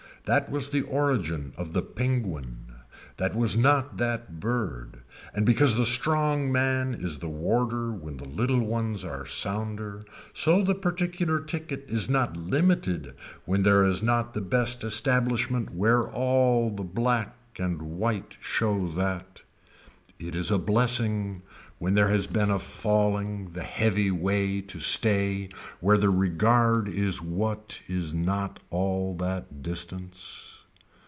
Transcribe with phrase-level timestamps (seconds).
[0.25, 2.67] That was the origin of the penguin.
[3.17, 5.01] That was not that bird.
[5.33, 10.61] And because the strong man is the warder when the little ones are sounder so
[10.63, 16.69] the particular ticket is not limited when there is not the best establishment where all
[16.69, 19.41] the black and white show that.
[20.19, 21.41] It is a blessing
[21.79, 25.49] when there has been falling the heavy way to stay
[25.79, 30.59] where the regard is what is not all that distance.